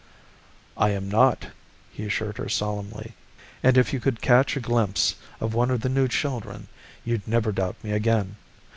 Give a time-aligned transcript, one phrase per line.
[0.77, 1.49] "I am not,"
[1.91, 3.13] he assured her solemnly.
[3.61, 6.69] "And if you could catch a glimpse of one of the new children,
[7.05, 8.37] you'd never doubt me again.